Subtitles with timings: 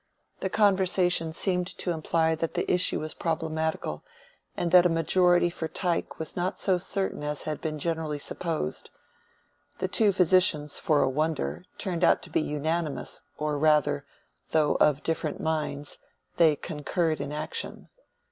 [0.39, 4.03] The conversation seemed to imply that the issue was problematical,
[4.57, 8.89] and that a majority for Tyke was not so certain as had been generally supposed.
[9.77, 14.03] The two physicians, for a wonder, turned out to be unanimous, or rather,
[14.49, 15.99] though of different minds,
[16.37, 17.89] they concurred in action.